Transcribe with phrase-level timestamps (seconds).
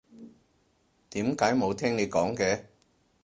[1.11, 2.63] 點解冇聽你講嘅？